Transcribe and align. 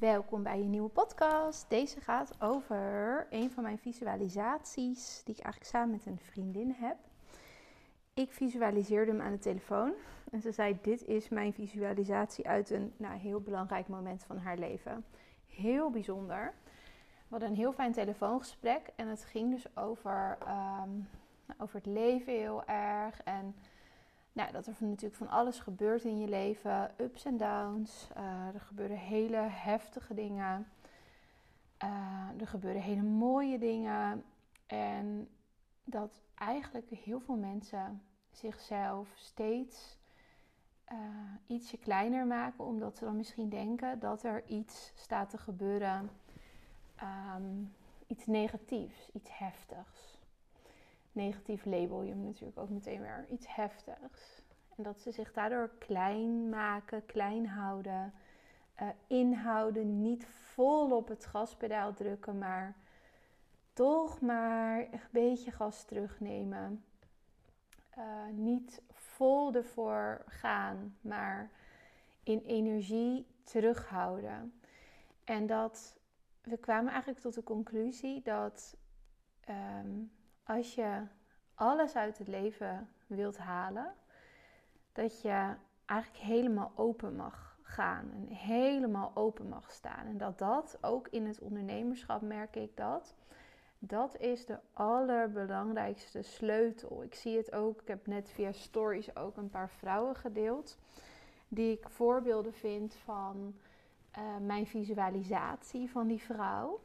Welkom 0.00 0.42
bij 0.42 0.58
een 0.58 0.70
nieuwe 0.70 0.88
podcast. 0.88 1.70
Deze 1.70 2.00
gaat 2.00 2.34
over 2.38 3.26
een 3.30 3.50
van 3.50 3.62
mijn 3.62 3.78
visualisaties 3.78 5.22
die 5.24 5.34
ik 5.34 5.42
eigenlijk 5.42 5.74
samen 5.74 5.90
met 5.90 6.06
een 6.06 6.18
vriendin 6.18 6.74
heb. 6.78 6.96
Ik 8.14 8.32
visualiseerde 8.32 9.10
hem 9.10 9.20
aan 9.20 9.32
de 9.32 9.38
telefoon 9.38 9.92
en 10.30 10.40
ze 10.40 10.52
zei: 10.52 10.78
Dit 10.82 11.04
is 11.04 11.28
mijn 11.28 11.52
visualisatie 11.52 12.48
uit 12.48 12.70
een 12.70 12.92
nou, 12.96 13.18
heel 13.18 13.40
belangrijk 13.40 13.88
moment 13.88 14.24
van 14.24 14.38
haar 14.38 14.58
leven. 14.58 15.04
Heel 15.46 15.90
bijzonder. 15.90 16.54
We 17.04 17.28
hadden 17.28 17.48
een 17.48 17.56
heel 17.56 17.72
fijn 17.72 17.92
telefoongesprek 17.92 18.90
en 18.96 19.08
het 19.08 19.24
ging 19.24 19.50
dus 19.50 19.76
over, 19.76 20.38
ehm, 20.46 20.90
over 21.58 21.74
het 21.76 21.86
leven 21.86 22.32
heel 22.32 22.64
erg. 22.64 23.22
En 23.22 23.54
nou, 24.32 24.52
dat 24.52 24.66
er 24.66 24.74
natuurlijk 24.78 25.14
van 25.14 25.28
alles 25.28 25.58
gebeurt 25.58 26.04
in 26.04 26.18
je 26.18 26.28
leven. 26.28 26.94
Ups 26.96 27.24
en 27.24 27.36
downs. 27.36 28.08
Uh, 28.16 28.54
er 28.54 28.60
gebeuren 28.60 28.96
hele 28.96 29.36
heftige 29.36 30.14
dingen. 30.14 30.68
Uh, 31.84 32.40
er 32.40 32.46
gebeuren 32.46 32.82
hele 32.82 33.02
mooie 33.02 33.58
dingen. 33.58 34.24
En 34.66 35.28
dat 35.84 36.20
eigenlijk 36.34 36.90
heel 36.90 37.20
veel 37.20 37.36
mensen 37.36 38.02
zichzelf 38.30 39.08
steeds 39.14 39.98
uh, 40.92 40.98
ietsje 41.46 41.78
kleiner 41.78 42.26
maken. 42.26 42.64
Omdat 42.64 42.96
ze 42.96 43.04
dan 43.04 43.16
misschien 43.16 43.48
denken 43.48 43.98
dat 43.98 44.22
er 44.22 44.46
iets 44.46 44.92
staat 44.94 45.30
te 45.30 45.38
gebeuren. 45.38 46.10
Um, 47.36 47.74
iets 48.06 48.26
negatiefs, 48.26 49.08
iets 49.12 49.38
heftigs 49.38 50.19
negatief 51.12 51.64
label 51.64 52.02
je 52.02 52.10
hem 52.10 52.24
natuurlijk 52.24 52.58
ook 52.58 52.68
meteen 52.68 53.00
weer 53.00 53.26
iets 53.28 53.54
heftigs. 53.54 54.42
En 54.76 54.82
dat 54.82 55.00
ze 55.00 55.10
zich 55.10 55.32
daardoor 55.32 55.70
klein 55.78 56.48
maken, 56.48 57.06
klein 57.06 57.46
houden, 57.46 58.12
uh, 58.82 58.88
inhouden, 59.06 60.02
niet 60.02 60.26
vol 60.26 60.96
op 60.96 61.08
het 61.08 61.26
gaspedaal 61.26 61.94
drukken, 61.94 62.38
maar 62.38 62.76
toch 63.72 64.20
maar 64.20 64.78
een 64.80 65.00
beetje 65.10 65.50
gas 65.50 65.84
terugnemen. 65.84 66.84
Uh, 67.98 68.04
niet 68.32 68.82
vol 68.92 69.54
ervoor 69.54 70.22
gaan, 70.26 70.96
maar 71.00 71.50
in 72.22 72.38
energie 72.38 73.26
terughouden. 73.44 74.60
En 75.24 75.46
dat 75.46 75.98
we 76.42 76.56
kwamen 76.56 76.90
eigenlijk 76.90 77.20
tot 77.20 77.34
de 77.34 77.42
conclusie 77.42 78.22
dat 78.22 78.76
um, 79.48 80.10
als 80.56 80.74
je 80.74 81.02
alles 81.54 81.96
uit 81.96 82.18
het 82.18 82.28
leven 82.28 82.88
wilt 83.06 83.38
halen, 83.38 83.94
dat 84.92 85.20
je 85.20 85.54
eigenlijk 85.86 86.24
helemaal 86.24 86.72
open 86.74 87.16
mag 87.16 87.58
gaan 87.62 88.10
en 88.14 88.26
helemaal 88.26 89.10
open 89.14 89.48
mag 89.48 89.70
staan. 89.70 90.06
En 90.06 90.18
dat 90.18 90.38
dat 90.38 90.78
ook 90.80 91.08
in 91.08 91.26
het 91.26 91.40
ondernemerschap 91.40 92.20
merk 92.20 92.56
ik 92.56 92.76
dat. 92.76 93.14
Dat 93.78 94.16
is 94.18 94.46
de 94.46 94.58
allerbelangrijkste 94.72 96.22
sleutel. 96.22 97.02
Ik 97.02 97.14
zie 97.14 97.36
het 97.36 97.52
ook, 97.52 97.80
ik 97.80 97.88
heb 97.88 98.06
net 98.06 98.30
via 98.30 98.52
stories 98.52 99.16
ook 99.16 99.36
een 99.36 99.50
paar 99.50 99.70
vrouwen 99.70 100.16
gedeeld. 100.16 100.78
Die 101.48 101.72
ik 101.72 101.88
voorbeelden 101.88 102.52
vind 102.54 102.94
van 102.94 103.54
uh, 104.18 104.36
mijn 104.40 104.66
visualisatie 104.66 105.90
van 105.90 106.06
die 106.06 106.22
vrouw. 106.22 106.80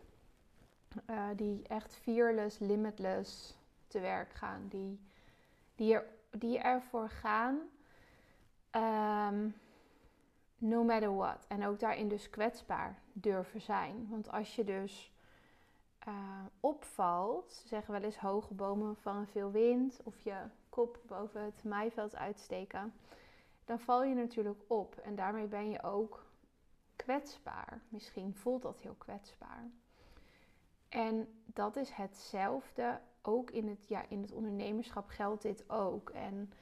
Uh, 1.10 1.28
die 1.36 1.68
echt 1.68 1.96
fearless, 1.96 2.60
limitless 2.60 3.58
te 3.88 4.00
werk 4.00 4.34
gaan. 4.34 4.68
Die, 4.68 5.00
die, 5.76 5.98
die 6.32 6.60
ervoor 6.60 7.10
gaan, 7.10 7.60
um, 8.72 9.56
no 10.58 10.84
matter 10.84 11.16
what. 11.16 11.46
En 11.48 11.66
ook 11.66 11.80
daarin 11.80 12.08
dus 12.08 12.30
kwetsbaar 12.30 13.00
durven 13.14 13.62
zijn. 13.62 14.08
Want 14.10 14.32
als 14.32 14.56
je 14.56 14.64
dus 14.64 15.14
uh, 16.08 16.14
opvalt, 16.60 17.64
zeggen 17.66 17.94
wel 17.94 18.04
eens 18.04 18.18
hoge 18.18 18.54
bomen 18.54 18.96
vangen 18.96 19.28
veel 19.28 19.52
wind, 19.52 20.00
of 20.04 20.20
je 20.20 20.36
kop 20.70 21.00
boven 21.08 21.42
het 21.42 21.64
maaiveld 21.64 22.16
uitsteken, 22.16 22.94
dan 23.66 23.80
val 23.80 24.04
je 24.04 24.16
natuurlijk 24.16 24.62
op. 24.68 24.96
En 24.96 25.16
daarmee 25.16 25.48
ben 25.48 25.70
je 25.70 25.84
ook 25.84 26.26
kwetsbaar. 26.96 27.82
Misschien 27.90 28.36
voelt 28.36 28.62
dat 28.62 28.82
heel 28.82 28.96
kwetsbaar. 28.98 29.70
En 30.90 31.28
dat 31.46 31.76
is 31.76 31.90
hetzelfde. 31.90 33.00
Ook 33.22 33.52
in 33.52 33.68
het, 33.68 33.88
ja, 33.88 34.06
in 34.10 34.22
het 34.22 34.32
ondernemerschap 34.32 35.10
geldt 35.10 35.42
dit 35.42 35.70
ook. 35.70 36.10
En 36.10 36.54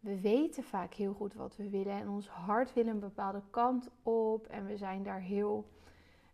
we 0.00 0.20
weten 0.20 0.64
vaak 0.64 0.94
heel 0.94 1.12
goed 1.12 1.34
wat 1.34 1.56
we 1.56 1.70
willen. 1.70 1.92
En 1.92 2.08
ons 2.08 2.28
hart 2.28 2.72
wil 2.72 2.86
een 2.86 3.00
bepaalde 3.00 3.42
kant 3.50 3.88
op. 4.02 4.46
En 4.46 4.66
we 4.66 4.76
zijn 4.76 5.02
daar 5.02 5.20
heel. 5.20 5.68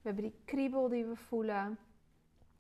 We 0.03 0.09
hebben 0.09 0.23
die 0.23 0.41
kriebel 0.45 0.89
die 0.89 1.05
we 1.05 1.17
voelen. 1.17 1.79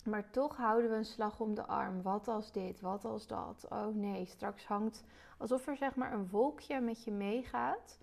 Maar 0.04 0.30
toch 0.30 0.56
houden 0.56 0.90
we 0.90 0.96
een 0.96 1.04
slag 1.04 1.40
om 1.40 1.54
de 1.54 1.66
arm. 1.66 2.02
Wat 2.02 2.28
als 2.28 2.52
dit? 2.52 2.80
Wat 2.80 3.04
als 3.04 3.26
dat? 3.26 3.66
Oh 3.70 3.94
nee, 3.94 4.26
straks 4.26 4.66
hangt 4.66 5.04
alsof 5.38 5.66
er 5.66 5.76
zeg 5.76 5.94
maar 5.94 6.12
een 6.12 6.28
wolkje 6.28 6.80
met 6.80 7.04
je 7.04 7.12
meegaat. 7.12 7.98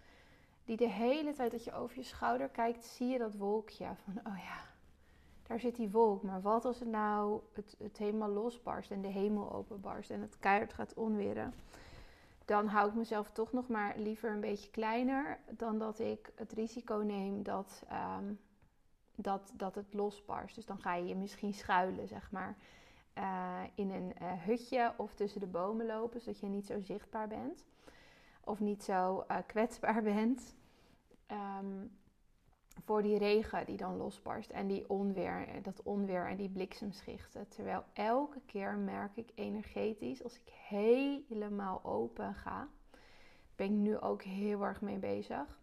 Die 0.66 0.78
de 0.78 0.90
hele 0.90 1.34
tijd 1.34 1.52
dat 1.52 1.64
je 1.64 1.74
over 1.74 1.98
je 1.98 2.04
schouder 2.04 2.50
kijkt, 2.50 2.86
zie 2.86 3.08
je 3.08 3.18
dat 3.18 3.36
wolkje. 3.36 3.88
Van 4.04 4.34
oh 4.34 4.38
ja, 4.38 4.75
daar 5.48 5.60
zit 5.60 5.76
die 5.76 5.90
wolk. 5.90 6.24
Maar 6.24 6.42
wat 6.42 6.66
als 6.66 6.80
het 6.80 6.90
nou 6.90 7.42
het, 7.54 7.76
het 7.80 7.98
helemaal 7.98 8.30
losbarst 8.30 8.92
en 8.92 9.02
de 9.02 9.08
hemel 9.08 9.52
openbarst 9.52 10.10
en 10.10 10.22
het 10.22 10.40
keihard 10.40 10.74
gaat 10.74 10.94
onweren? 10.94 11.54
Dan 12.46 12.68
hou 12.68 12.90
ik 12.90 12.96
mezelf 12.96 13.32
toch 13.32 13.52
nog 13.52 13.68
maar 13.68 13.98
liever 13.98 14.32
een 14.32 14.40
beetje 14.40 14.70
kleiner 14.70 15.40
dan 15.50 15.80
dat 15.80 16.00
ik 16.00 16.32
het 16.36 16.52
risico 16.52 16.96
neem 16.96 17.44
dat, 17.44 17.84
um, 18.20 18.40
dat, 19.16 19.54
dat 19.56 19.76
het 19.76 19.94
losbarst. 19.94 20.56
Dus 20.56 20.66
dan 20.66 20.80
ga 20.82 20.96
je 20.96 21.08
je 21.08 21.16
misschien 21.16 21.54
schuilen, 21.54 22.08
zeg 22.08 22.32
maar, 22.32 22.56
uh, 23.18 23.62
in 23.76 23.92
een 23.92 24.14
uh, 24.22 24.32
hutje 24.32 24.94
of 24.98 25.14
tussen 25.14 25.40
de 25.40 25.48
bomen 25.48 25.86
lopen, 25.86 26.20
zodat 26.20 26.40
je 26.40 26.48
niet 26.48 26.66
zo 26.66 26.80
zichtbaar 26.80 27.28
bent 27.28 27.66
of 28.46 28.60
niet 28.60 28.84
zo 28.84 29.26
uh, 29.32 29.38
kwetsbaar 29.46 30.04
bent. 30.14 30.56
Um, 31.32 31.92
voor 32.84 33.02
die 33.02 33.18
regen 33.18 33.66
die 33.66 33.78
dan 33.78 33.98
losbarst 33.98 34.50
en 34.50 34.68
die 34.68 34.90
onweer, 34.90 35.48
dat 35.62 35.84
onweer 35.84 36.28
en 36.28 36.38
die 36.38 36.50
bliksemschichten. 36.50 37.48
Terwijl 37.48 37.84
elke 37.94 38.42
keer 38.46 38.76
merk 38.76 39.18
ik 39.18 39.30
energetisch, 39.36 40.24
als 40.24 40.36
ik 40.36 40.54
helemaal 40.68 41.84
open 41.84 42.34
ga, 42.34 42.68
ben 43.56 43.66
ik 43.66 43.72
nu 43.72 44.00
ook 44.00 44.22
heel 44.22 44.64
erg 44.64 44.82
mee 44.82 44.98
bezig. 44.98 45.60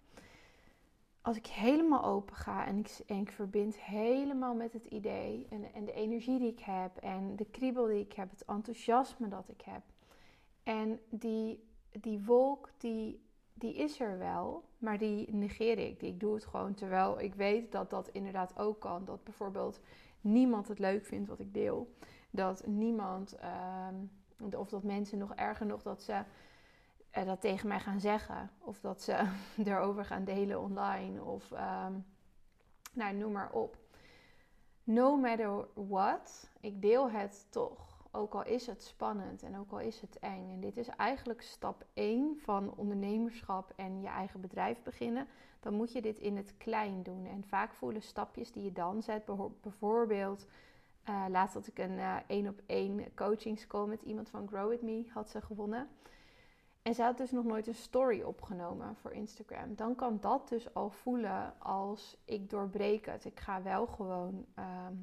Als 1.20 1.36
ik 1.36 1.46
helemaal 1.46 2.04
open 2.04 2.34
ga 2.34 2.66
en 2.66 2.84
ik, 3.06 3.30
verbind 3.30 3.80
helemaal 3.80 4.54
met 4.54 4.72
het 4.72 4.84
idee 4.84 5.46
en, 5.50 5.72
en 5.74 5.84
de 5.84 5.92
energie 5.92 6.38
die 6.38 6.50
ik 6.50 6.60
heb 6.60 6.96
en 6.96 7.36
de 7.36 7.44
kriebel 7.44 7.86
die 7.86 8.00
ik 8.00 8.12
heb, 8.12 8.30
het 8.30 8.44
enthousiasme 8.44 9.28
dat 9.28 9.48
ik 9.48 9.60
heb. 9.60 9.82
En 10.62 11.00
die, 11.10 11.64
die 11.90 12.24
wolk 12.24 12.70
die 12.78 13.20
die 13.54 13.74
is 13.74 14.00
er 14.00 14.18
wel, 14.18 14.64
maar 14.78 14.98
die 14.98 15.34
negeer 15.34 15.78
ik. 15.78 16.02
Ik 16.02 16.20
doe 16.20 16.34
het 16.34 16.44
gewoon 16.46 16.74
terwijl 16.74 17.20
ik 17.20 17.34
weet 17.34 17.72
dat 17.72 17.90
dat 17.90 18.08
inderdaad 18.08 18.58
ook 18.58 18.80
kan. 18.80 19.04
Dat 19.04 19.24
bijvoorbeeld 19.24 19.80
niemand 20.20 20.68
het 20.68 20.78
leuk 20.78 21.06
vindt 21.06 21.28
wat 21.28 21.40
ik 21.40 21.54
deel. 21.54 21.94
Dat 22.30 22.66
niemand, 22.66 23.36
uh, 23.42 24.58
of 24.58 24.68
dat 24.68 24.82
mensen 24.82 25.18
nog 25.18 25.34
erger 25.34 25.66
nog, 25.66 25.82
dat 25.82 26.02
ze 26.02 26.22
uh, 27.18 27.24
dat 27.24 27.40
tegen 27.40 27.68
mij 27.68 27.80
gaan 27.80 28.00
zeggen. 28.00 28.50
Of 28.58 28.80
dat 28.80 29.02
ze 29.02 29.28
erover 29.64 30.04
gaan 30.04 30.24
delen 30.24 30.60
online. 30.60 31.22
Of 31.22 31.50
um, 31.50 32.04
nou, 32.92 33.14
noem 33.14 33.32
maar 33.32 33.52
op. 33.52 33.76
No 34.84 35.16
matter 35.16 35.66
what, 35.74 36.50
ik 36.60 36.82
deel 36.82 37.10
het 37.10 37.46
toch. 37.50 37.91
Ook 38.14 38.34
al 38.34 38.44
is 38.44 38.66
het 38.66 38.82
spannend 38.82 39.42
en 39.42 39.58
ook 39.58 39.72
al 39.72 39.80
is 39.80 40.00
het 40.00 40.18
eng. 40.18 40.50
En 40.50 40.60
dit 40.60 40.76
is 40.76 40.88
eigenlijk 40.88 41.42
stap 41.42 41.84
1 41.92 42.38
van 42.38 42.74
ondernemerschap 42.76 43.72
en 43.76 44.00
je 44.00 44.08
eigen 44.08 44.40
bedrijf 44.40 44.82
beginnen. 44.82 45.26
Dan 45.60 45.74
moet 45.74 45.92
je 45.92 46.02
dit 46.02 46.18
in 46.18 46.36
het 46.36 46.54
klein 46.56 47.02
doen. 47.02 47.26
En 47.26 47.44
vaak 47.44 47.72
voelen 47.72 48.02
stapjes 48.02 48.52
die 48.52 48.64
je 48.64 48.72
dan 48.72 49.02
zet, 49.02 49.24
bijvoorbeeld. 49.60 50.46
Uh, 51.08 51.24
laatst 51.28 51.54
had 51.54 51.66
ik 51.66 51.78
een 51.78 51.98
uh, 51.98 52.16
één 52.26 52.48
op 52.48 52.60
één 52.66 53.14
coachingscall 53.14 53.86
met 53.86 54.02
iemand 54.02 54.28
van 54.28 54.48
Grow 54.48 54.68
With 54.68 54.82
Me, 54.82 55.06
had 55.12 55.30
ze 55.30 55.40
gewonnen. 55.40 55.88
En 56.82 56.94
ze 56.94 57.02
had 57.02 57.16
dus 57.16 57.30
nog 57.30 57.44
nooit 57.44 57.66
een 57.66 57.74
story 57.74 58.22
opgenomen 58.22 58.96
voor 58.96 59.12
Instagram. 59.12 59.74
Dan 59.74 59.94
kan 59.94 60.18
dat 60.20 60.48
dus 60.48 60.74
al 60.74 60.90
voelen 60.90 61.60
als 61.60 62.16
ik 62.24 62.50
doorbreek 62.50 63.06
het. 63.06 63.24
Ik 63.24 63.40
ga 63.40 63.62
wel 63.62 63.86
gewoon 63.86 64.46
ehm, 64.54 64.94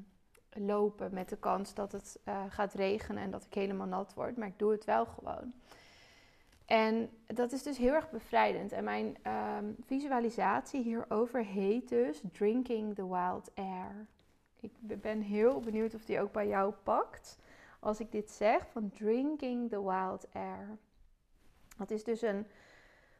lopen 0.54 1.14
met 1.14 1.28
de 1.28 1.36
kans 1.36 1.74
dat 1.74 1.92
het 1.92 2.20
uh, 2.28 2.42
gaat 2.48 2.74
regenen 2.74 3.22
en 3.22 3.30
dat 3.30 3.44
ik 3.44 3.54
helemaal 3.54 3.86
nat 3.86 4.14
word. 4.14 4.36
Maar 4.36 4.48
ik 4.48 4.58
doe 4.58 4.72
het 4.72 4.84
wel 4.84 5.06
gewoon. 5.06 5.52
En 6.70 7.10
dat 7.26 7.52
is 7.52 7.62
dus 7.62 7.78
heel 7.78 7.92
erg 7.92 8.10
bevrijdend. 8.10 8.72
En 8.72 8.84
mijn 8.84 9.16
um, 9.56 9.76
visualisatie 9.86 10.82
hierover 10.82 11.44
heet 11.44 11.88
dus 11.88 12.22
Drinking 12.32 12.94
the 12.94 13.08
Wild 13.08 13.50
Air. 13.54 14.06
Ik 14.60 14.72
ben 15.00 15.20
heel 15.20 15.60
benieuwd 15.60 15.94
of 15.94 16.04
die 16.04 16.20
ook 16.20 16.32
bij 16.32 16.48
jou 16.48 16.72
pakt. 16.82 17.38
Als 17.80 18.00
ik 18.00 18.12
dit 18.12 18.30
zeg, 18.30 18.66
van 18.70 18.90
Drinking 18.90 19.70
the 19.70 19.82
Wild 19.82 20.26
Air. 20.32 20.78
Dat 21.76 21.90
is 21.90 22.04
dus 22.04 22.22
een 22.22 22.46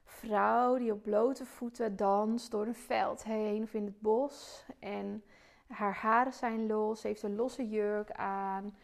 vrouw 0.04 0.76
die 0.76 0.92
op 0.92 1.02
blote 1.02 1.44
voeten 1.44 1.96
danst 1.96 2.50
door 2.50 2.66
een 2.66 2.74
veld 2.74 3.24
heen 3.24 3.62
of 3.62 3.74
in 3.74 3.84
het 3.84 4.00
bos. 4.00 4.64
En 4.78 5.24
haar 5.70 5.94
haren 5.94 6.32
zijn 6.32 6.67
los, 6.67 7.00
ze 7.00 7.06
heeft 7.06 7.22
een 7.22 7.37
losse 7.37 7.69
jurk 7.69 8.11
aan. 8.12 8.75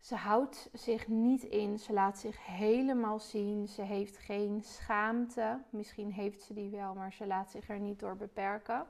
Ze 0.00 0.14
houdt 0.14 0.70
zich 0.72 1.08
niet 1.08 1.42
in, 1.42 1.78
ze 1.78 1.92
laat 1.92 2.18
zich 2.18 2.46
helemaal 2.46 3.18
zien. 3.18 3.68
Ze 3.68 3.82
heeft 3.82 4.16
geen 4.16 4.62
schaamte. 4.62 5.58
Misschien 5.70 6.12
heeft 6.12 6.42
ze 6.42 6.54
die 6.54 6.70
wel, 6.70 6.94
maar 6.94 7.12
ze 7.12 7.26
laat 7.26 7.50
zich 7.50 7.68
er 7.68 7.78
niet 7.78 7.98
door 7.98 8.16
beperken. 8.16 8.86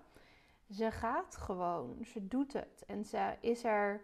Ze 0.71 0.91
gaat 0.91 1.37
gewoon, 1.37 1.97
ze 2.05 2.29
doet 2.29 2.53
het 2.53 2.85
en 2.87 3.05
ze 3.05 3.35
is 3.41 3.65
er 3.65 4.01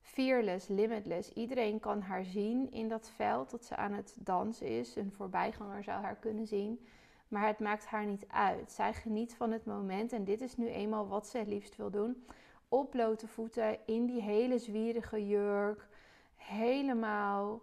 fearless, 0.00 0.68
limitless. 0.68 1.32
Iedereen 1.32 1.80
kan 1.80 2.00
haar 2.00 2.24
zien 2.24 2.72
in 2.72 2.88
dat 2.88 3.10
veld 3.16 3.50
dat 3.50 3.64
ze 3.64 3.76
aan 3.76 3.92
het 3.92 4.14
dansen 4.18 4.66
is. 4.66 4.96
Een 4.96 5.12
voorbijganger 5.12 5.84
zou 5.84 6.02
haar 6.02 6.16
kunnen 6.16 6.46
zien. 6.46 6.86
Maar 7.30 7.46
het 7.46 7.58
maakt 7.58 7.86
haar 7.86 8.06
niet 8.06 8.24
uit. 8.28 8.72
Zij 8.72 8.94
geniet 8.94 9.34
van 9.34 9.52
het 9.52 9.64
moment 9.64 10.12
en 10.12 10.24
dit 10.24 10.40
is 10.40 10.56
nu 10.56 10.68
eenmaal 10.68 11.08
wat 11.08 11.26
ze 11.26 11.38
het 11.38 11.46
liefst 11.46 11.76
wil 11.76 11.90
doen. 11.90 12.24
Op 12.68 12.90
blote 12.90 13.28
voeten, 13.28 13.86
in 13.86 14.06
die 14.06 14.22
hele 14.22 14.58
zwierige 14.58 15.26
jurk, 15.26 15.88
helemaal 16.36 17.62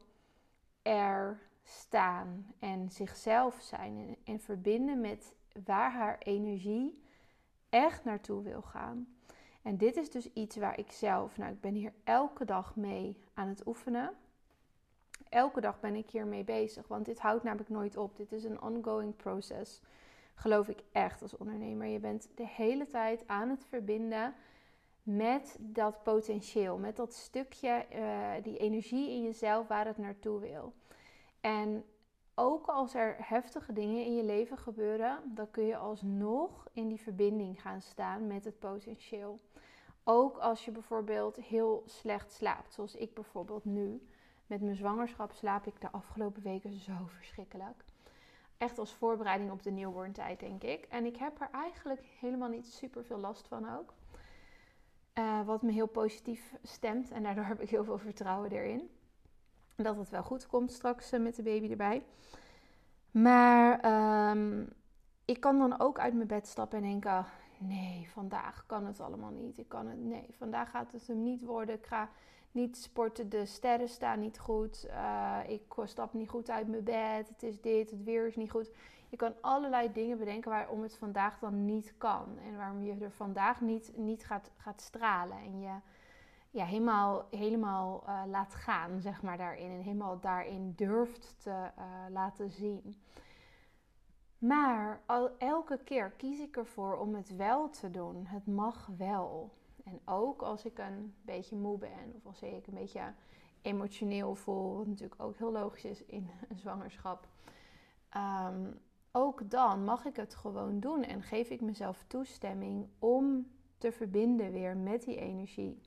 er 0.81 1.39
staan 1.63 2.53
en 2.59 2.89
zichzelf 2.91 3.61
zijn 3.61 3.97
en, 3.97 4.15
en 4.23 4.39
verbinden 4.39 5.01
met 5.01 5.33
waar 5.65 5.91
haar 5.91 6.17
energie 6.19 7.03
echt 7.69 8.03
naartoe 8.03 8.43
wil 8.43 8.61
gaan. 8.61 9.07
En 9.61 9.77
dit 9.77 9.97
is 9.97 10.09
dus 10.09 10.33
iets 10.33 10.55
waar 10.55 10.79
ik 10.79 10.91
zelf, 10.91 11.37
nou 11.37 11.51
ik 11.51 11.61
ben 11.61 11.73
hier 11.73 11.93
elke 12.03 12.45
dag 12.45 12.75
mee 12.75 13.17
aan 13.33 13.47
het 13.47 13.67
oefenen. 13.67 14.13
Elke 15.29 15.62
dag 15.62 15.79
ben 15.79 15.95
ik 15.95 16.09
hiermee 16.09 16.44
bezig, 16.44 16.88
want 16.88 17.06
dit 17.06 17.19
houdt 17.19 17.44
namelijk 17.44 17.69
nooit 17.69 17.97
op. 17.97 18.18
Dit 18.18 18.31
is 18.31 18.44
een 18.44 18.62
ongoing 18.62 19.15
process, 19.15 19.81
geloof 20.35 20.68
ik 20.68 20.83
echt 20.91 21.21
als 21.21 21.38
ondernemer. 21.38 21.88
Je 21.88 22.00
bent 22.00 22.29
de 22.35 22.47
hele 22.47 22.88
tijd 22.88 23.27
aan 23.27 23.50
het 23.50 23.65
verbinden 23.65 24.33
met 25.03 25.57
dat 25.59 26.03
potentieel, 26.03 26.77
met 26.77 26.95
dat 26.95 27.13
stukje, 27.13 27.85
uh, 27.95 28.29
die 28.44 28.57
energie 28.57 29.09
in 29.09 29.24
jezelf 29.24 29.68
waar 29.68 29.85
het 29.85 29.97
naartoe 29.97 30.39
wil. 30.39 30.74
En 31.41 31.85
ook 32.35 32.68
als 32.68 32.94
er 32.94 33.15
heftige 33.19 33.73
dingen 33.73 34.06
in 34.06 34.15
je 34.15 34.23
leven 34.23 34.57
gebeuren, 34.57 35.19
dan 35.25 35.51
kun 35.51 35.65
je 35.65 35.77
alsnog 35.77 36.68
in 36.73 36.88
die 36.88 37.01
verbinding 37.01 37.62
gaan 37.62 37.81
staan 37.81 38.27
met 38.27 38.45
het 38.45 38.59
potentieel. 38.59 39.39
Ook 40.03 40.38
als 40.38 40.65
je 40.65 40.71
bijvoorbeeld 40.71 41.35
heel 41.35 41.83
slecht 41.85 42.31
slaapt, 42.31 42.73
zoals 42.73 42.95
ik 42.95 43.13
bijvoorbeeld 43.13 43.65
nu. 43.65 44.07
Met 44.47 44.61
mijn 44.61 44.75
zwangerschap 44.75 45.31
slaap 45.31 45.67
ik 45.67 45.81
de 45.81 45.91
afgelopen 45.91 46.44
weken 46.44 46.79
zo 46.79 46.94
verschrikkelijk. 47.05 47.83
Echt 48.57 48.77
als 48.77 48.94
voorbereiding 48.94 49.51
op 49.51 49.63
de 49.63 49.71
newborn 49.71 50.11
tijd, 50.11 50.39
denk 50.39 50.63
ik. 50.63 50.85
En 50.89 51.05
ik 51.05 51.17
heb 51.17 51.41
er 51.41 51.49
eigenlijk 51.51 52.01
helemaal 52.19 52.49
niet 52.49 52.67
super 52.67 53.03
veel 53.03 53.17
last 53.17 53.47
van 53.47 53.77
ook. 53.77 53.94
Uh, 55.13 55.45
wat 55.45 55.61
me 55.61 55.71
heel 55.71 55.88
positief 55.88 56.55
stemt. 56.63 57.11
En 57.11 57.23
daardoor 57.23 57.45
heb 57.53 57.61
ik 57.61 57.69
heel 57.69 57.83
veel 57.83 57.97
vertrouwen 57.97 58.51
erin. 58.51 58.89
Dat 59.75 59.97
het 59.97 60.09
wel 60.09 60.23
goed 60.23 60.47
komt 60.47 60.71
straks 60.71 61.13
uh, 61.13 61.19
met 61.19 61.35
de 61.35 61.44
baby 61.44 61.69
erbij. 61.69 62.03
Maar 63.11 63.85
um, 64.29 64.69
ik 65.25 65.39
kan 65.39 65.59
dan 65.59 65.79
ook 65.79 65.99
uit 65.99 66.13
mijn 66.13 66.27
bed 66.27 66.47
stappen 66.47 66.77
en 66.77 66.83
denken: 66.83 67.25
nee, 67.57 68.09
vandaag 68.09 68.63
kan 68.65 68.86
het 68.86 69.00
allemaal 69.00 69.31
niet. 69.31 69.57
Ik 69.57 69.69
kan 69.69 69.88
het, 69.88 70.04
nee, 70.04 70.27
vandaag 70.38 70.69
gaat 70.69 70.92
het 70.92 71.07
hem 71.07 71.24
niet 71.24 71.44
worden. 71.44 71.75
Ik 71.75 71.86
ga 71.86 72.09
niet 72.51 72.77
sporten, 72.77 73.30
de 73.30 73.45
sterren 73.45 73.89
staan 73.89 74.19
niet 74.19 74.39
goed. 74.39 74.88
Uh, 74.89 75.39
ik 75.48 75.62
stap 75.83 76.13
niet 76.13 76.30
goed 76.30 76.50
uit 76.50 76.68
mijn 76.68 76.83
bed. 76.83 77.30
Het 77.30 77.44
is 77.44 77.62
dit, 77.62 77.89
het 77.89 78.04
weer 78.04 78.27
is 78.27 78.36
niet 78.36 78.51
goed. 78.51 78.71
Je 79.09 79.18
kan 79.18 79.33
allerlei 79.42 79.92
dingen 79.92 80.18
bedenken 80.18 80.51
waarom 80.51 80.81
het 80.81 80.98
vandaag 80.98 81.39
dan 81.39 81.65
niet 81.65 81.94
kan. 81.98 82.38
En 82.45 82.57
waarom 82.57 82.83
je 82.83 82.95
er 83.01 83.12
vandaag 83.12 83.62
niet, 83.62 83.92
niet 83.95 84.25
gaat, 84.25 84.51
gaat 84.57 84.81
stralen. 84.81 85.38
En 85.38 85.59
je 85.59 85.75
ja, 86.51 86.65
helemaal, 86.65 87.27
helemaal 87.31 88.04
uh, 88.07 88.21
laat 88.27 88.56
gaan, 88.56 89.01
zeg 89.01 89.21
maar, 89.21 89.38
daarin. 89.38 89.71
En 89.71 89.81
helemaal 89.81 90.19
daarin 90.19 90.74
durft 90.75 91.36
te 91.38 91.50
uh, 91.50 91.86
laten 92.09 92.51
zien. 92.51 93.01
Maar 94.37 95.01
al, 95.05 95.37
elke 95.37 95.79
keer 95.83 96.11
kies 96.11 96.39
ik 96.39 96.57
ervoor 96.57 96.97
om 96.97 97.15
het 97.15 97.35
wel 97.35 97.69
te 97.69 97.91
doen. 97.91 98.25
Het 98.25 98.47
mag 98.47 98.89
wel. 98.97 99.51
En 99.83 99.99
ook 100.05 100.41
als 100.41 100.65
ik 100.65 100.77
een 100.77 101.13
beetje 101.21 101.55
moe 101.55 101.77
ben 101.77 102.13
of 102.13 102.25
als 102.25 102.41
ik 102.41 102.67
een 102.67 102.73
beetje 102.73 103.13
emotioneel 103.61 104.35
voel, 104.35 104.77
wat 104.77 104.87
natuurlijk 104.87 105.21
ook 105.21 105.37
heel 105.37 105.51
logisch 105.51 105.85
is 105.85 106.05
in 106.05 106.29
een 106.49 106.57
zwangerschap. 106.57 107.27
Um, 108.17 108.79
ook 109.11 109.49
dan 109.49 109.83
mag 109.83 110.05
ik 110.05 110.15
het 110.15 110.35
gewoon 110.35 110.79
doen 110.79 111.03
en 111.03 111.21
geef 111.21 111.49
ik 111.49 111.61
mezelf 111.61 112.03
toestemming 112.07 112.87
om 112.99 113.47
te 113.77 113.91
verbinden 113.91 114.51
weer 114.51 114.77
met 114.77 115.03
die 115.03 115.19
energie. 115.19 115.81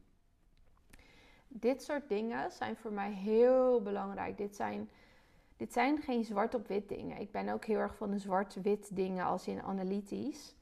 Dit 1.48 1.82
soort 1.82 2.08
dingen 2.08 2.52
zijn 2.52 2.76
voor 2.76 2.92
mij 2.92 3.12
heel 3.12 3.82
belangrijk. 3.82 4.36
Dit 4.36 4.56
zijn 4.56 4.90
dit 5.60 5.72
zijn 5.72 5.98
geen 5.98 6.24
zwart 6.24 6.54
op 6.54 6.66
wit 6.66 6.88
dingen. 6.88 7.20
Ik 7.20 7.30
ben 7.30 7.48
ook 7.48 7.64
heel 7.64 7.78
erg 7.78 7.96
van 7.96 8.10
de 8.10 8.18
zwart-wit 8.18 8.96
dingen 8.96 9.24
als 9.24 9.46
in 9.46 9.62
analytisch. 9.62 10.54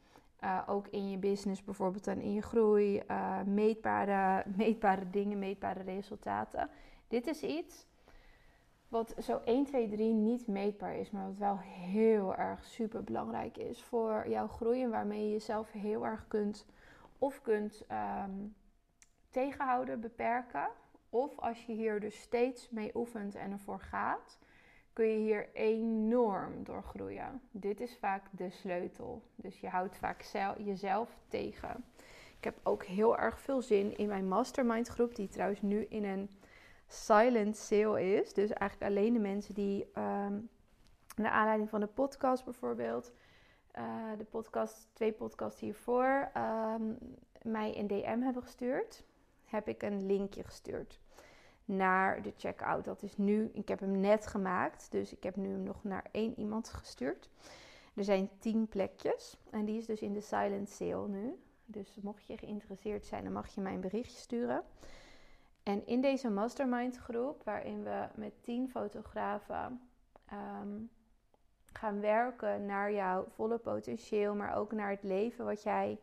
Uh, 0.45 0.63
ook 0.67 0.89
in 0.89 1.11
je 1.11 1.19
business 1.19 1.65
bijvoorbeeld 1.65 2.07
en 2.07 2.21
in 2.21 2.33
je 2.33 2.43
groei. 2.43 3.03
Uh, 3.11 3.43
meetbare, 3.43 4.45
meetbare 4.57 5.11
dingen, 5.11 5.39
meetbare 5.39 5.83
resultaten. 5.83 6.71
Dit 7.09 7.27
is 7.27 7.43
iets 7.43 7.87
wat 8.89 9.15
zo 9.19 9.41
1, 9.45 9.65
2, 9.65 9.89
3 9.89 10.13
niet 10.13 10.47
meetbaar 10.47 10.97
is, 10.97 11.11
maar 11.11 11.27
wat 11.27 11.39
wel 11.39 11.59
heel 11.59 12.37
erg 12.37 12.65
super 12.65 13.05
belangrijk 13.05 13.57
is 13.57 13.83
voor 13.83 14.29
jouw 14.29 14.49
groei 14.49 14.83
en 14.83 14.91
waarmee 14.91 15.25
je 15.25 15.33
jezelf 15.33 15.73
heel 15.73 16.07
erg 16.07 16.29
kunt 16.29 16.67
of 17.19 17.43
kunt 17.43 17.85
um, 18.27 18.55
tegenhouden, 19.31 20.01
beperken. 20.01 20.69
Of 21.11 21.39
als 21.39 21.65
je 21.67 21.73
hier 21.73 22.01
dus 22.01 22.21
steeds 22.21 22.71
mee 22.71 22.91
oefent 22.95 23.35
en 23.35 23.51
ervoor 23.51 23.81
gaat, 23.81 24.39
kun 24.99 25.09
je 25.09 25.19
hier 25.19 25.49
enorm 25.53 26.65
door 26.65 26.83
groeien. 26.83 27.41
Dit 27.51 27.81
is 27.81 27.97
vaak 27.97 28.25
de 28.31 28.51
sleutel. 28.51 29.23
Dus 29.35 29.61
je 29.61 29.69
houdt 29.69 29.97
vaak 29.97 30.23
jezelf 30.59 31.19
tegen. 31.29 31.85
Ik 32.37 32.45
heb 32.45 32.61
ook 32.63 32.85
heel 32.85 33.19
erg 33.19 33.41
veel 33.41 33.63
zin 33.63 33.97
in 33.97 34.09
mijn 34.09 34.29
mastermind 34.29 34.89
groep, 34.89 35.15
die 35.15 35.29
trouwens 35.29 35.63
nu 35.63 35.85
in 35.85 36.05
een 36.05 36.31
silent 36.87 37.57
sale 37.57 38.15
is. 38.15 38.35
Dus 38.35 38.51
eigenlijk 38.51 38.91
alleen 38.91 39.13
de 39.13 39.19
mensen 39.19 39.55
die 39.55 39.85
um, 39.85 40.49
naar 41.17 41.33
aanleiding 41.33 41.69
van 41.69 41.81
de 41.81 41.87
podcast 41.87 42.45
bijvoorbeeld, 42.45 43.13
uh, 43.79 43.85
de 44.19 44.25
podcast, 44.25 44.89
twee 44.93 45.13
podcasts 45.13 45.61
hiervoor, 45.61 46.31
um, 46.37 46.99
mij 47.43 47.79
een 47.79 47.87
DM 47.87 48.21
hebben 48.21 48.43
gestuurd, 48.43 49.05
heb 49.45 49.69
ik 49.69 49.83
een 49.83 50.07
linkje 50.07 50.45
gestuurd 50.45 51.01
naar 51.69 52.23
de 52.23 52.33
checkout. 52.37 52.85
Dat 52.85 53.03
is 53.03 53.17
nu, 53.17 53.51
ik 53.53 53.69
heb 53.69 53.81
hem 53.81 54.01
net 54.01 54.27
gemaakt, 54.27 54.91
dus 54.91 55.13
ik 55.13 55.23
heb 55.23 55.37
nu 55.37 55.51
hem 55.51 55.63
nog 55.63 55.85
naar 55.85 56.07
één 56.11 56.39
iemand 56.39 56.69
gestuurd. 56.69 57.31
Er 57.95 58.05
zijn 58.05 58.31
tien 58.39 58.69
plekjes 58.69 59.37
en 59.51 59.65
die 59.65 59.79
is 59.79 59.87
dus 59.87 60.01
in 60.01 60.13
de 60.13 60.21
silent 60.21 60.69
sale 60.69 61.09
nu. 61.09 61.39
Dus 61.65 61.99
mocht 62.03 62.27
je 62.27 62.39
geïnteresseerd 62.39 63.07
zijn, 63.07 63.25
dan 63.25 63.33
mag 63.33 63.55
je 63.55 63.61
mij 63.61 63.75
een 63.75 63.81
berichtje 63.81 64.19
sturen. 64.19 64.63
En 65.63 65.87
in 65.87 66.01
deze 66.01 66.31
mastermind 66.31 66.97
groep, 66.97 67.43
waarin 67.45 67.83
we 67.83 68.09
met 68.15 68.43
tien 68.43 68.69
fotografen 68.69 69.81
um, 70.33 70.91
gaan 71.73 72.01
werken 72.01 72.67
naar 72.67 72.93
jouw 72.93 73.27
volle 73.29 73.59
potentieel, 73.59 74.35
maar 74.35 74.57
ook 74.57 74.73
naar 74.73 74.91
het 74.91 75.03
leven 75.03 75.45
wat 75.45 75.63
jij 75.63 75.99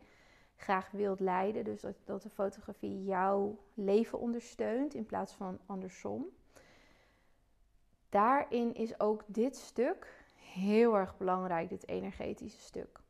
graag 0.56 0.90
wilt 0.90 1.20
leiden. 1.20 1.64
Dus 1.64 1.84
dat, 2.04 2.22
de 2.22 2.30
fotografie 2.30 3.04
jouw 3.04 3.58
leven 3.74 4.18
ondersteunt 4.18 4.94
in 4.94 5.06
plaats 5.06 5.32
van 5.32 5.58
andersom. 5.66 6.26
Daarin 8.08 8.74
is 8.74 9.00
ook 9.00 9.22
dit 9.26 9.56
stuk 9.56 10.24
heel 10.34 10.96
erg 10.96 11.16
belangrijk, 11.16 11.68
dit 11.68 11.88
energetische 11.88 12.60
stuk. 12.60 13.00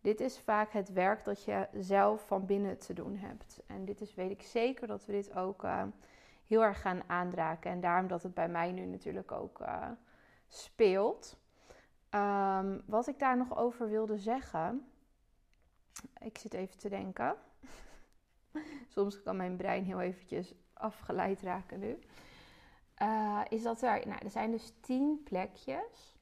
Dit 0.00 0.20
is 0.20 0.38
vaak 0.38 0.72
het 0.72 0.92
werk 0.92 1.24
dat 1.24 1.44
je 1.44 1.68
zelf 1.72 2.26
van 2.26 2.46
binnen 2.46 2.78
te 2.78 2.92
doen 2.92 3.16
hebt. 3.16 3.62
En 3.66 3.84
dit 3.84 4.00
is, 4.00 4.14
weet 4.14 4.30
ik 4.30 4.42
zeker, 4.42 4.86
dat 4.86 5.06
we 5.06 5.12
dit 5.12 5.36
ook 5.36 5.64
uh, 5.64 5.82
heel 6.46 6.62
erg 6.62 6.80
gaan 6.80 7.02
aandraken. 7.06 7.70
En 7.70 7.80
daarom 7.80 8.06
dat 8.08 8.22
het 8.22 8.34
bij 8.34 8.48
mij 8.48 8.72
nu 8.72 8.84
natuurlijk 8.84 9.32
ook 9.32 9.60
uh, 9.60 9.90
speelt. 10.48 11.36
Um, 12.10 12.82
wat 12.86 13.06
ik 13.06 13.18
daar 13.18 13.36
nog 13.36 13.56
over 13.58 13.88
wilde 13.88 14.16
zeggen, 14.16 14.91
ik 16.20 16.38
zit 16.38 16.54
even 16.54 16.78
te 16.78 16.88
denken. 16.88 17.36
Soms 18.94 19.22
kan 19.22 19.36
mijn 19.36 19.56
brein 19.56 19.84
heel 19.84 20.00
eventjes 20.00 20.54
afgeleid 20.72 21.40
raken 21.40 21.78
nu. 21.78 21.98
Uh, 23.02 23.40
is 23.48 23.62
dat 23.62 23.82
er, 23.82 24.06
nou, 24.06 24.24
er 24.24 24.30
zijn 24.30 24.50
dus 24.50 24.72
tien 24.80 25.22
plekjes. 25.24 26.14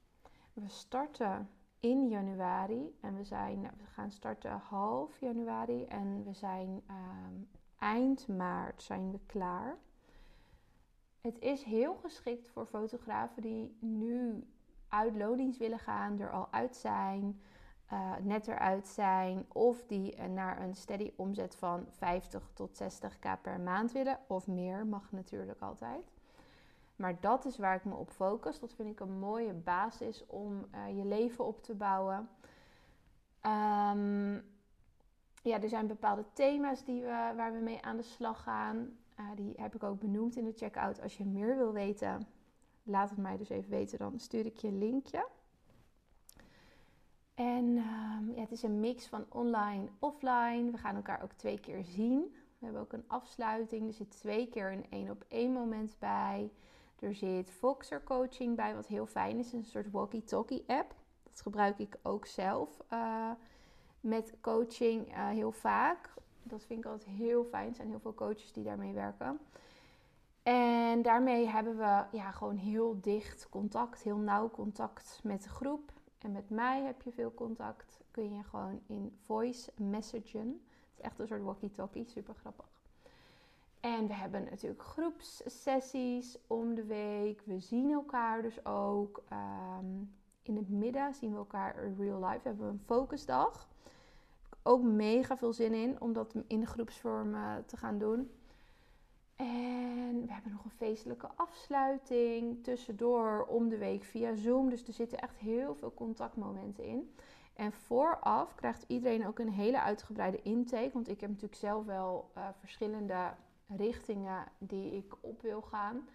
We 0.53 0.69
starten 0.69 1.51
in 1.81 2.09
januari 2.09 2.97
en 3.01 3.17
we, 3.17 3.25
zijn, 3.25 3.61
nou, 3.61 3.75
we 3.77 3.87
gaan 3.87 4.11
starten 4.11 4.51
half 4.51 5.21
januari 5.21 5.85
en 5.85 6.25
we 6.25 6.33
zijn 6.33 6.83
ehm, 6.87 7.35
eind 7.79 8.29
maart 8.29 8.83
zijn 8.83 9.11
we 9.11 9.19
klaar. 9.27 9.79
Het 11.21 11.39
is 11.39 11.63
heel 11.63 11.95
geschikt 11.95 12.49
voor 12.49 12.67
fotografen 12.67 13.43
die 13.43 13.77
nu 13.81 14.47
uit 14.89 15.17
willen 15.59 15.79
gaan, 15.79 16.21
er 16.21 16.31
al 16.31 16.49
uit 16.51 16.77
zijn, 16.77 17.41
uh, 17.93 18.13
net 18.23 18.49
eruit 18.49 18.89
zijn, 18.89 19.47
of 19.53 19.85
die 19.87 20.23
naar 20.23 20.63
een 20.63 20.75
steady 20.75 21.13
omzet 21.17 21.55
van 21.55 21.87
50 21.89 22.51
tot 22.55 22.83
60k 22.83 23.41
per 23.43 23.61
maand 23.61 23.93
willen, 23.93 24.19
of 24.27 24.47
meer, 24.47 24.87
mag 24.87 25.13
natuurlijk 25.13 25.61
altijd. 25.61 26.13
Maar 26.97 27.21
dat 27.21 27.45
is 27.45 27.59
waar 27.59 27.75
ik 27.75 27.85
me 27.85 27.95
op 27.95 28.11
focus. 28.11 28.59
Dat 28.59 28.75
vind 28.75 28.91
ik 28.91 29.01
een 29.01 29.19
mooie 29.19 29.53
basis 29.53 30.27
om 30.27 30.65
uh, 30.75 30.97
je 30.97 31.05
leven 31.05 31.47
op 31.47 31.63
te 31.63 31.75
bouwen. 31.75 32.29
Um, 33.47 34.45
ja, 35.43 35.61
er 35.63 35.69
zijn 35.69 35.87
bepaalde 35.87 36.25
thema's 36.33 36.85
die 36.85 37.03
we, 37.03 37.33
waar 37.37 37.53
we 37.53 37.59
mee 37.59 37.83
aan 37.83 37.97
de 37.97 38.03
slag 38.03 38.43
gaan. 38.43 38.99
Die 39.35 39.55
heb 39.57 39.75
ik 39.75 39.83
ook 39.83 40.01
benoemd 40.01 40.37
in 40.37 40.45
de 40.45 40.53
checkout. 40.57 41.03
Als 41.03 41.17
je 41.17 41.25
meer 41.25 41.57
wil 41.57 41.73
weten, 41.73 42.27
laat 42.83 43.11
het 43.11 43.19
mij 43.19 43.37
dus 43.37 43.49
even 43.49 43.71
weten. 43.71 43.99
Dan 43.99 44.19
stuur 44.19 44.47
ik 44.47 44.57
je 44.57 44.69
een 44.69 44.79
linkje. 44.79 45.27
En 47.41 47.65
um, 47.65 48.33
ja, 48.35 48.41
het 48.41 48.51
is 48.51 48.63
een 48.63 48.81
mix 48.81 49.07
van 49.07 49.25
online, 49.29 49.89
offline. 49.99 50.71
We 50.71 50.79
gaan 50.79 50.97
elkaar 50.97 51.23
ook 51.23 51.33
twee 51.33 51.61
keer 51.61 51.85
zien. 51.85 52.35
We 52.59 52.65
hebben 52.65 52.83
ook 52.83 52.93
een 52.93 53.05
afsluiting. 53.07 53.87
Er 53.87 53.95
zit 53.95 54.11
twee 54.11 54.49
keer 54.49 54.73
een 54.73 54.87
één 54.91 55.11
op 55.11 55.25
één 55.29 55.53
moment 55.53 55.97
bij. 55.99 56.51
Er 56.99 57.15
zit 57.15 57.51
Voxer 57.51 58.03
coaching 58.05 58.57
bij, 58.57 58.75
wat 58.75 58.87
heel 58.87 59.07
fijn 59.07 59.39
is. 59.39 59.53
Een 59.53 59.65
soort 59.65 59.91
walkie-talkie 59.91 60.65
app. 60.67 60.95
Dat 61.23 61.41
gebruik 61.41 61.79
ik 61.79 61.99
ook 62.03 62.27
zelf 62.27 62.83
uh, 62.93 63.31
met 64.01 64.35
coaching 64.41 65.09
uh, 65.09 65.29
heel 65.29 65.53
vaak. 65.53 66.15
Dat 66.43 66.65
vind 66.65 66.85
ik 66.85 66.91
altijd 66.91 67.17
heel 67.17 67.45
fijn. 67.45 67.69
Er 67.69 67.75
zijn 67.75 67.89
heel 67.89 68.01
veel 68.01 68.15
coaches 68.15 68.53
die 68.53 68.65
daarmee 68.65 68.93
werken. 68.93 69.39
En 70.43 71.03
daarmee 71.03 71.47
hebben 71.47 71.77
we 71.77 72.05
ja, 72.13 72.31
gewoon 72.31 72.57
heel 72.57 73.01
dicht 73.01 73.49
contact, 73.49 74.03
heel 74.03 74.19
nauw 74.19 74.51
contact 74.51 75.21
met 75.23 75.43
de 75.43 75.49
groep. 75.49 75.93
En 76.21 76.33
met 76.33 76.51
mij 76.51 76.83
heb 76.83 77.03
je 77.03 77.13
veel 77.13 77.35
contact. 77.35 78.01
Kun 78.11 78.35
je 78.35 78.43
gewoon 78.43 78.81
in 78.87 79.17
voice 79.25 79.73
messagen. 79.77 80.49
Het 80.49 80.99
is 80.99 81.01
echt 81.01 81.19
een 81.19 81.27
soort 81.27 81.43
walkie-talkie, 81.43 82.09
super 82.09 82.35
grappig. 82.35 82.69
En 83.81 84.07
we 84.07 84.15
hebben 84.15 84.45
natuurlijk 84.45 84.83
groepssessies 84.83 86.39
om 86.47 86.75
de 86.75 86.85
week. 86.85 87.43
We 87.45 87.61
zien 87.61 87.91
elkaar 87.91 88.43
dus 88.43 88.65
ook. 88.65 89.23
Um, 89.33 90.15
in 90.43 90.57
het 90.57 90.69
midden 90.69 91.15
zien 91.15 91.31
we 91.31 91.37
elkaar 91.37 91.93
real 91.99 92.25
life. 92.25 92.41
We 92.43 92.49
hebben 92.49 92.69
een 92.69 92.83
focusdag. 92.85 93.69
Ik 94.49 94.57
ook 94.63 94.83
mega 94.83 95.37
veel 95.37 95.53
zin 95.53 95.75
in 95.75 96.01
om 96.01 96.13
dat 96.13 96.35
in 96.47 96.67
groepsvorm 96.67 97.35
te 97.67 97.77
gaan 97.77 97.99
doen. 97.99 98.31
En 99.41 100.27
we 100.27 100.33
hebben 100.33 100.53
nog 100.53 100.65
een 100.65 100.71
feestelijke 100.71 101.29
afsluiting 101.37 102.65
tussendoor 102.65 103.47
om 103.49 103.69
de 103.69 103.79
week 103.79 104.05
via 104.05 104.35
Zoom. 104.35 104.71
Dus 104.71 104.87
er 104.87 104.93
zitten 104.93 105.19
echt 105.19 105.37
heel 105.37 105.75
veel 105.75 105.95
contactmomenten 105.95 106.85
in. 106.85 107.15
En 107.55 107.73
vooraf 107.73 108.55
krijgt 108.55 108.85
iedereen 108.87 109.27
ook 109.27 109.39
een 109.39 109.51
hele 109.51 109.81
uitgebreide 109.81 110.43
intake. 110.43 110.91
Want 110.93 111.09
ik 111.09 111.21
heb 111.21 111.31
natuurlijk 111.31 111.61
zelf 111.61 111.85
wel 111.85 112.31
uh, 112.37 112.49
verschillende 112.59 113.33
richtingen 113.77 114.45
die 114.59 114.97
ik 114.97 115.15
op 115.21 115.43
wil 115.43 115.61
gaan. 115.63 116.09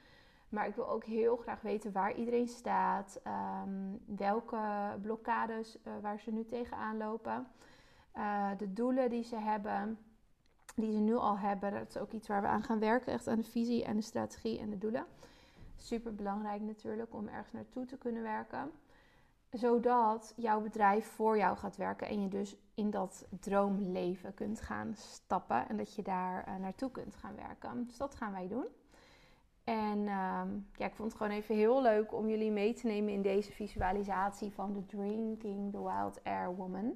Maar 0.50 0.67
ik 0.67 0.75
wil 0.75 0.89
ook 0.89 1.03
heel 1.03 1.36
graag 1.36 1.62
weten 1.62 1.91
waar 1.91 2.15
iedereen 2.15 2.48
staat, 2.48 3.22
um, 3.63 4.00
welke 4.17 4.60
blokkades 5.01 5.77
uh, 5.77 5.94
waar 6.01 6.20
ze 6.20 6.32
nu 6.32 6.46
tegenaan 6.46 6.98
lopen, 6.98 7.48
uh, 8.17 8.50
de 8.58 8.74
doelen 8.74 9.10
die 9.10 9.24
ze 9.24 9.36
hebben, 9.36 9.98
die 10.75 10.91
ze 10.91 11.00
nu 11.00 11.15
al 11.15 11.38
hebben. 11.38 11.72
Dat 11.72 11.89
is 11.89 11.98
ook 11.98 12.12
iets 12.12 12.27
waar 12.27 12.41
we 12.41 12.48
aan 12.48 12.63
gaan 12.63 12.79
werken, 12.79 13.13
echt 13.13 13.27
aan 13.27 13.39
de 13.39 13.44
visie 13.44 13.84
en 13.84 13.96
de 13.96 14.01
strategie 14.01 14.60
en 14.60 14.70
de 14.70 14.77
doelen. 14.77 15.05
Super 15.75 16.15
belangrijk 16.15 16.62
natuurlijk 16.62 17.13
om 17.13 17.27
ergens 17.27 17.51
naartoe 17.51 17.86
te 17.86 17.98
kunnen 17.98 18.24
werken 18.24 18.72
zodat 19.58 20.34
jouw 20.36 20.62
bedrijf 20.62 21.05
voor 21.05 21.38
jou 21.38 21.58
gaat 21.58 21.77
werken 21.77 22.08
en 22.08 22.22
je 22.22 22.27
dus 22.27 22.55
in 22.74 22.89
dat 22.89 23.27
droomleven 23.39 24.34
kunt 24.34 24.62
gaan 24.62 24.94
stappen 24.96 25.70
en 25.70 25.77
dat 25.77 25.96
je 25.96 26.01
daar 26.01 26.48
uh, 26.48 26.55
naartoe 26.55 26.91
kunt 26.91 27.15
gaan 27.15 27.36
werken. 27.36 27.86
Dus 27.86 27.98
dat 27.98 28.15
gaan 28.15 28.32
wij 28.32 28.48
doen. 28.48 28.65
En 29.63 29.98
uh, 29.98 30.41
ja, 30.74 30.86
ik 30.86 30.96
vond 30.96 31.12
het 31.12 31.17
gewoon 31.22 31.32
even 31.32 31.55
heel 31.55 31.82
leuk 31.82 32.13
om 32.13 32.29
jullie 32.29 32.51
mee 32.51 32.74
te 32.74 32.88
nemen 32.88 33.13
in 33.13 33.22
deze 33.22 33.51
visualisatie 33.51 34.51
van 34.51 34.74
de 34.74 34.86
Drinking 34.86 35.72
the 35.72 35.84
Wild 35.84 36.24
Air 36.24 36.55
Woman. 36.55 36.94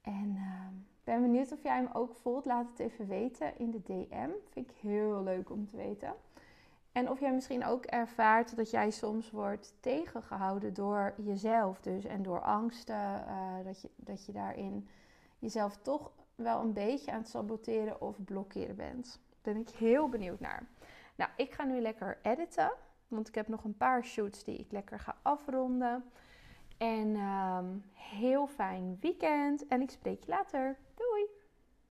En 0.00 0.34
uh, 0.36 0.66
ben 1.08 1.22
benieuwd 1.22 1.52
of 1.52 1.62
jij 1.62 1.76
hem 1.76 1.88
ook 1.92 2.14
voelt. 2.14 2.44
Laat 2.44 2.68
het 2.68 2.78
even 2.78 3.06
weten 3.06 3.58
in 3.58 3.70
de 3.70 3.82
DM. 3.82 4.30
Vind 4.50 4.70
ik 4.70 4.76
heel 4.80 5.22
leuk 5.22 5.50
om 5.50 5.66
te 5.66 5.76
weten. 5.76 6.14
En 6.92 7.10
of 7.10 7.20
jij 7.20 7.32
misschien 7.32 7.64
ook 7.64 7.84
ervaart 7.84 8.56
dat 8.56 8.70
jij 8.70 8.90
soms 8.90 9.30
wordt 9.30 9.74
tegengehouden 9.80 10.74
door 10.74 11.14
jezelf 11.16 11.80
dus 11.80 12.04
en 12.04 12.22
door 12.22 12.40
angsten. 12.40 13.24
Uh, 13.28 13.64
dat, 13.64 13.80
je, 13.80 13.90
dat 13.96 14.26
je 14.26 14.32
daarin 14.32 14.88
jezelf 15.38 15.76
toch 15.76 16.10
wel 16.34 16.60
een 16.60 16.72
beetje 16.72 17.12
aan 17.12 17.18
het 17.18 17.28
saboteren 17.28 18.00
of 18.00 18.24
blokkeren 18.24 18.76
bent. 18.76 19.20
Daar 19.42 19.54
ben 19.54 19.62
ik 19.62 19.68
heel 19.68 20.08
benieuwd 20.08 20.40
naar. 20.40 20.66
Nou, 21.14 21.30
ik 21.36 21.52
ga 21.52 21.64
nu 21.64 21.80
lekker 21.80 22.18
editen. 22.22 22.72
Want 23.08 23.28
ik 23.28 23.34
heb 23.34 23.48
nog 23.48 23.64
een 23.64 23.76
paar 23.76 24.04
shoots 24.04 24.44
die 24.44 24.58
ik 24.58 24.72
lekker 24.72 24.98
ga 24.98 25.16
afronden. 25.22 26.04
En 26.78 27.16
um, 27.16 27.84
heel 27.92 28.46
fijn 28.46 28.96
weekend. 29.00 29.66
En 29.66 29.80
ik 29.80 29.90
spreek 29.90 30.24
je 30.24 30.30
later. 30.30 30.76